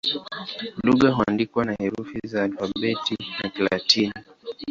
Lugha 0.83 1.09
huandikwa 1.11 1.65
na 1.65 1.73
herufi 1.79 2.19
za 2.27 2.43
Alfabeti 2.43 3.17
ya 3.43 3.49
Kilatini. 3.49 4.13